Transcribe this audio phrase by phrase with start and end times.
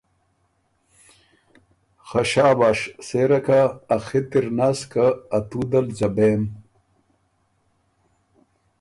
[2.07, 2.79] خه شاباش!
[3.07, 3.61] سېره کۀ
[3.93, 6.41] ا خِط اِر نس که ا توت دل ځبېم